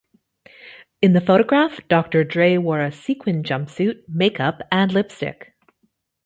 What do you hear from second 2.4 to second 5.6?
wore a sequined jumpsuit, makeup, and lipstick.